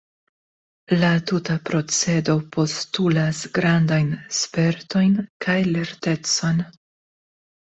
La 1.01 1.09
tuta 1.31 1.57
procedo 1.69 2.35
postulas 2.57 3.43
grandajn 3.59 4.09
spertojn 4.39 5.15
kaj 5.47 5.59
lertecon. 5.77 6.67